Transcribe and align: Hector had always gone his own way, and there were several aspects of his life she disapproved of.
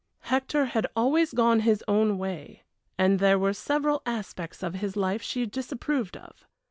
Hector 0.21 0.65
had 0.65 0.87
always 0.95 1.31
gone 1.31 1.59
his 1.59 1.83
own 1.87 2.17
way, 2.17 2.63
and 2.97 3.19
there 3.19 3.37
were 3.37 3.53
several 3.53 4.01
aspects 4.03 4.63
of 4.63 4.73
his 4.73 4.97
life 4.97 5.21
she 5.21 5.45
disapproved 5.45 6.17
of. 6.17 6.47